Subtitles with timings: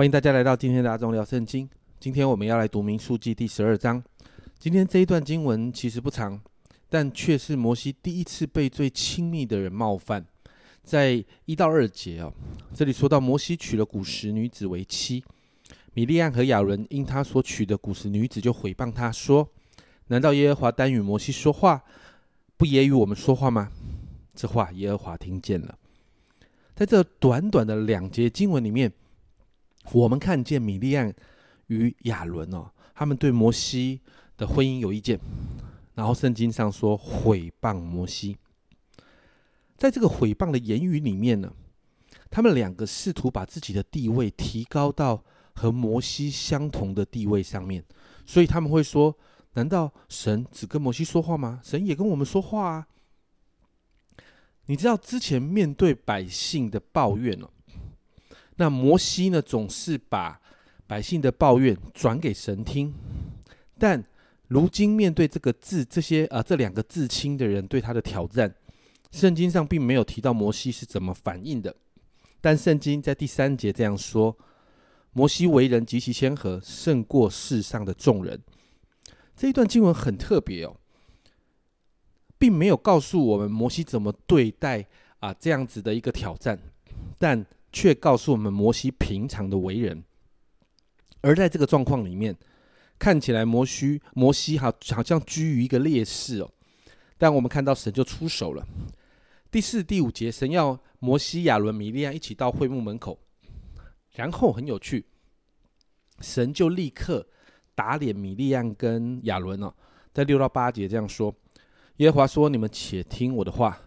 [0.00, 1.68] 欢迎大家来到今天的阿忠聊圣经。
[1.98, 4.02] 今天我们要来读民数记第十二章。
[4.58, 6.40] 今天这一段经文其实不长，
[6.88, 10.24] 但却是摩西第一次被最亲密的人冒犯。
[10.82, 12.32] 在一到二节哦，
[12.72, 15.22] 这里说到摩西娶了古时女子为妻，
[15.92, 19.46] 米利安和亚伦因他所娶的古时女子就毁谤他说
[20.08, 21.84] ：“难道耶和华单与摩西说话，
[22.56, 23.70] 不也与我们说话吗？”
[24.34, 25.78] 这话耶和华听见了。
[26.74, 28.90] 在这短短的两节经文里面，
[29.92, 31.14] 我们看见米利安
[31.66, 34.00] 与亚伦哦，他们对摩西
[34.36, 35.18] 的婚姻有意见，
[35.94, 38.36] 然后圣经上说毁谤摩西。
[39.76, 41.52] 在这个毁谤的言语里面呢，
[42.30, 45.24] 他们两个试图把自己的地位提高到
[45.54, 47.82] 和摩西相同的地位上面，
[48.26, 49.16] 所以他们会说：
[49.54, 51.60] 难道神只跟摩西说话吗？
[51.64, 52.86] 神也跟我们说话啊！
[54.66, 57.50] 你知道之前面对百姓的抱怨哦，
[58.60, 60.38] 那摩西呢总是把
[60.86, 62.92] 百姓的抱怨转给神听，
[63.78, 64.04] 但
[64.48, 68.54] 如今面对这个字这些啊这两个至亲的人对他的挑战，
[69.10, 71.74] 圣经上并没有提到摩西是怎么反应的，
[72.42, 74.36] 但圣经在第三节这样说：
[75.14, 78.38] 摩西为人极其谦和，胜过世上的众人。
[79.34, 80.76] 这一段经文很特别哦。
[82.36, 84.86] 并没有告诉我们摩西怎么对待
[85.20, 86.58] 啊这样子的一个挑战，
[87.18, 90.04] 但却告诉我们摩西平常的为人。
[91.20, 92.36] 而在这个状况里面，
[92.98, 96.50] 看起来摩西摩西好好像居于一个劣势哦。
[97.18, 98.66] 但我们看到神就出手了。
[99.50, 103.18] 第四、第五节，神要摩西、亚伦、米利亚一起到会幕门口，
[104.12, 105.06] 然后很有趣，
[106.20, 107.26] 神就立刻
[107.74, 109.74] 打脸米利亚跟亚伦哦，
[110.14, 111.34] 在六到八节这样说。
[111.96, 113.78] 耶和华说：“你们且听我的话。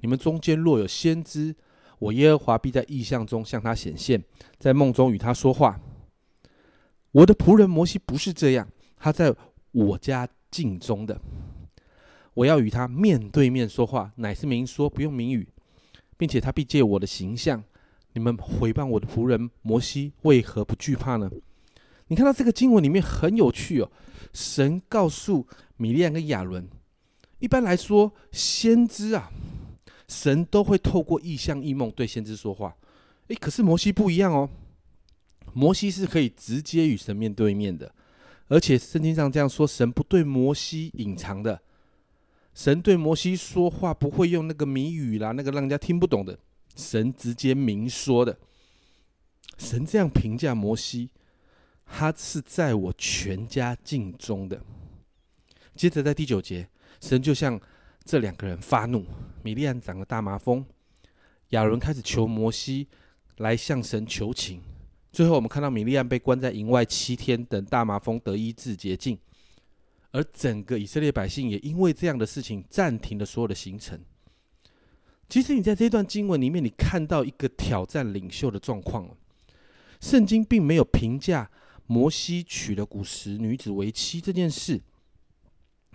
[0.00, 1.54] 你们中间若有先知，
[2.02, 4.20] 我耶和华必在异象中向他显现，
[4.58, 5.80] 在梦中与他说话。
[7.12, 9.32] 我的仆人摩西不是这样，他在
[9.70, 11.20] 我家境中的。
[12.34, 15.46] 我要与他面对面说话，乃是明说，不用明语，
[16.16, 17.62] 并且他必借我的形象。
[18.14, 21.30] 你们回谤我的仆人摩西，为何不惧怕呢？
[22.08, 23.88] 你看到这个经文里面很有趣哦。
[24.32, 25.46] 神告诉
[25.76, 26.68] 米利安跟亚伦。”
[27.38, 29.30] 一般来说，先知啊，
[30.12, 32.76] 神都会透过异象异梦对先知说话。
[33.28, 34.48] 诶，可是摩西不一样哦，
[35.54, 37.94] 摩西是可以直接与神面对面的，
[38.48, 41.62] 而且圣经上这样说：神不对摩西隐藏的，
[42.54, 46.38] 神对摩西说话不会用那个谜语啦，那个让人家听不懂的，
[46.76, 48.38] 神直接明说的。
[49.56, 51.10] 神这样评价摩西，
[51.86, 54.62] 他是在我全家境中的。
[55.74, 56.68] 接着在第九节。
[57.00, 57.60] 神就向
[58.04, 59.04] 这两个人发怒，
[59.42, 60.64] 米利安长了大麻风，
[61.50, 62.88] 亚伦开始求摩西
[63.38, 64.60] 来向神求情。
[65.12, 69.18] 最后，我们看到米利安被关在营外七天，等大麻风得医治洁净。
[70.12, 73.98] 而整个以色列百姓也因为这样的事情暂停了所有的行程。
[75.28, 79.08] 其实，你在这段经文里面，你看到一个挑战领袖的状况
[80.00, 81.50] 圣经并没有评价
[81.86, 84.80] 摩西娶了古时女子为妻这件事。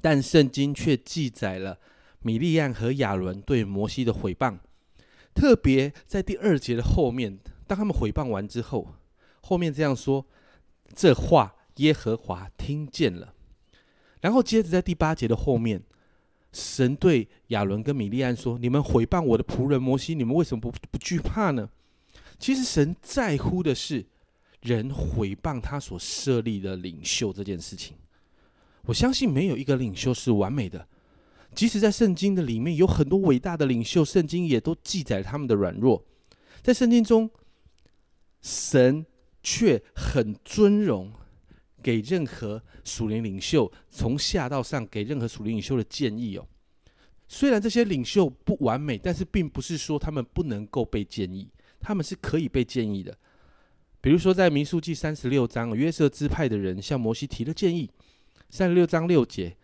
[0.00, 1.78] 但圣经却记载了
[2.22, 4.58] 米利安和亚伦对摩西的毁谤，
[5.34, 8.94] 特别在第二节的后面，当他们毁谤完之后，
[9.40, 10.24] 后面这样说
[10.94, 13.34] ：“这话耶和华听见了。”
[14.20, 15.82] 然后接着在第八节的后面，
[16.52, 21.68] 神对亚伦跟米利安说：“你们毁谤我的仆人摩西，你们为什么不不惧怕呢？”
[22.38, 24.04] 其实神在乎的是
[24.60, 27.96] 人毁谤他所设立的领袖这件事情。
[28.82, 30.88] 我相信没有一个领袖是完美的，
[31.54, 36.04] 即使在圣经的里面有很多伟大的领袖，圣经也都记载他们的软弱。
[36.62, 37.30] 在圣经中，
[38.40, 39.04] 神
[39.42, 41.12] 却很尊荣
[41.82, 46.46] 给任何属灵领袖从下到上给任何属灵领袖的建议哦。
[47.28, 51.48] 虽然这些领袖不完美，但是并不是说他们不能够被建议，
[51.80, 53.16] 他们是可以被建议的。
[54.00, 57.90] 比如说在民数记三十六章，约瑟支派的人向摩西提了建议。
[58.50, 59.56] 三十六章六节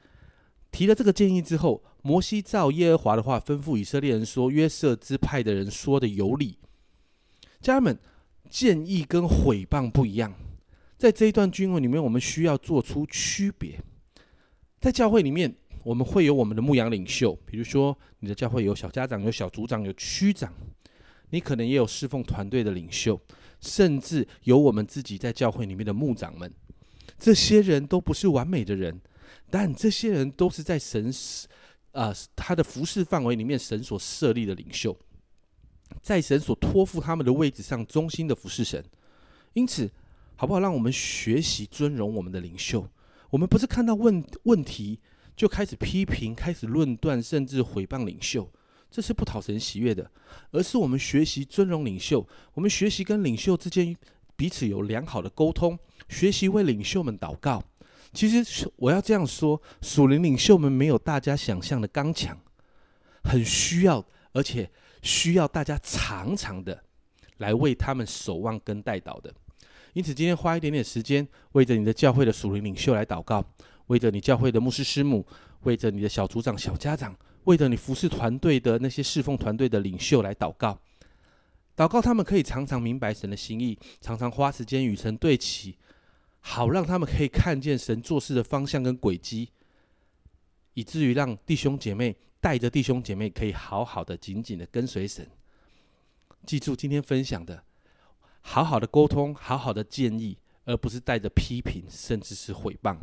[0.70, 6.58] 提了这个建议之后，摩西照耶和华的话吩咐以色列人说：“约瑟支派的人说的有理。”
[7.60, 7.98] 家人们，
[8.48, 10.34] 建议跟毁谤不一样。
[10.96, 13.80] 在这一段经文里面，我们需要做出区别。
[14.80, 20.52] 在教会里面，我们会有我们的牧羊领袖，比如说你的教会有小家长、有小组长、有区长，
[21.30, 23.20] 你可能也有侍奉团队的领袖，
[23.60, 26.52] 甚至有我们自己在教会里面的牧长们。
[27.18, 29.00] 这些人都不是完美的人，
[29.50, 31.12] 但这些人都是在神
[31.92, 34.96] 啊他的服饰范围里面，神所设立的领袖，
[36.02, 38.84] 在神所托付他们的位置上，忠心的服侍神。
[39.54, 39.90] 因此，
[40.36, 40.60] 好不好？
[40.60, 42.88] 让我们学习尊荣我们的领袖。
[43.30, 45.00] 我们不是看到问问题
[45.34, 48.50] 就开始批评、开始论断，甚至毁谤领袖，
[48.90, 50.10] 这是不讨神喜悦的。
[50.50, 53.96] 而是我们学习尊荣领袖，我们学习跟领袖之间
[54.36, 55.78] 彼此有良好的沟通，
[56.08, 57.64] 学习为领袖们祷告。
[58.12, 62.36] 其实我要这样说，属灵领袖们没有大家想象的刚强，
[63.22, 64.70] 很需要，而且
[65.02, 66.82] 需要大家常常的
[67.36, 69.32] 来为他们守望跟带祷的。
[69.92, 73.44] 因此，今天花一点点时间，为着你的教会的属灵领袖来祷告，
[73.88, 75.26] 为着你教会的牧师师母，
[75.62, 77.14] 为着你的小组长、小家长，
[77.44, 80.78] 为着你服侍团队的那些侍奉团队的领袖来祷告。
[81.76, 85.76] 祷告他们可以常常明白神的心意，常常花时间与神对齐。
[86.40, 89.50] 好让他们可以看见神做事的方向跟轨迹，
[90.74, 95.28] 以至于让弟兄姐妹带着弟兄姐妹可以好好的、紧紧的跟随神。
[96.46, 97.62] 记住今天分享的，
[98.40, 102.96] 好好的沟通，好好的建议，而不是带着批评，甚至是毁谤。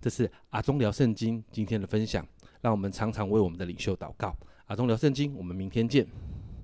[0.00, 2.26] 这是阿忠聊圣经今天的分享，
[2.60, 4.34] 让我们常常为我们的领袖祷告。
[4.66, 6.06] 阿忠聊圣经，我们明天见。